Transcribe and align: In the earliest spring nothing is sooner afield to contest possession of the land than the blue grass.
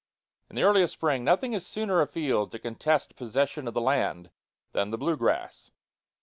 In 0.49 0.55
the 0.55 0.63
earliest 0.63 0.93
spring 0.93 1.23
nothing 1.23 1.53
is 1.53 1.63
sooner 1.63 2.01
afield 2.01 2.49
to 2.53 2.57
contest 2.57 3.15
possession 3.15 3.67
of 3.67 3.75
the 3.75 3.81
land 3.81 4.31
than 4.71 4.89
the 4.89 4.97
blue 4.97 5.15
grass. 5.15 5.69